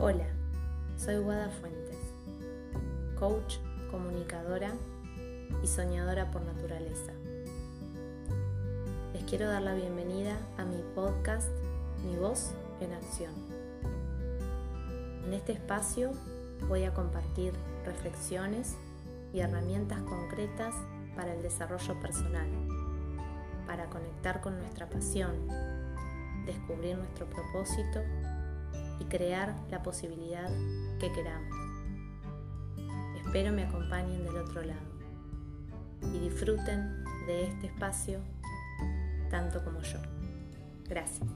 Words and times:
Hola, 0.00 0.26
soy 0.96 1.16
Guada 1.16 1.48
Fuentes, 1.48 1.98
coach, 3.18 3.56
comunicadora 3.90 4.70
y 5.60 5.66
soñadora 5.66 6.30
por 6.30 6.42
naturaleza. 6.42 7.10
Les 9.12 9.24
quiero 9.24 9.48
dar 9.48 9.60
la 9.60 9.74
bienvenida 9.74 10.36
a 10.56 10.64
mi 10.64 10.80
podcast 10.94 11.48
Mi 12.06 12.14
voz 12.14 12.52
en 12.80 12.92
acción. 12.92 13.32
En 15.24 15.34
este 15.34 15.54
espacio 15.54 16.12
voy 16.68 16.84
a 16.84 16.94
compartir 16.94 17.52
reflexiones 17.84 18.76
y 19.32 19.40
herramientas 19.40 19.98
concretas 20.02 20.76
para 21.16 21.34
el 21.34 21.42
desarrollo 21.42 21.98
personal, 22.00 22.46
para 23.66 23.90
conectar 23.90 24.42
con 24.42 24.60
nuestra 24.60 24.88
pasión, 24.88 25.34
descubrir 26.46 26.96
nuestro 26.96 27.26
propósito 27.26 28.00
crear 29.08 29.54
la 29.70 29.82
posibilidad 29.82 30.50
que 31.00 31.12
queramos. 31.12 31.56
Espero 33.24 33.52
me 33.52 33.64
acompañen 33.64 34.24
del 34.24 34.36
otro 34.36 34.62
lado 34.62 34.80
y 36.14 36.18
disfruten 36.20 37.04
de 37.26 37.44
este 37.44 37.66
espacio 37.66 38.20
tanto 39.30 39.62
como 39.62 39.80
yo. 39.82 39.98
Gracias. 40.88 41.28